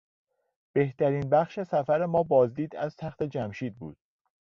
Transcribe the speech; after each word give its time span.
بهترین 0.73 1.29
بخش 1.29 1.59
سفر 1.63 2.05
ما 2.05 2.23
بازدید 2.23 2.75
از 2.75 2.95
تخت 2.97 3.23
جمشید 3.23 3.77
بود. 3.79 3.97